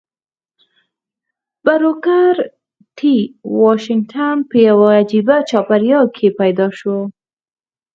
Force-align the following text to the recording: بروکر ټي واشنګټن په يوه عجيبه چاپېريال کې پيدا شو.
بروکر 1.65 2.35
ټي 2.97 3.15
واشنګټن 3.61 4.35
په 4.49 4.55
يوه 4.67 4.87
عجيبه 5.01 5.35
چاپېريال 5.49 6.05
کې 6.15 6.27
پيدا 6.39 6.67
شو. 6.77 6.97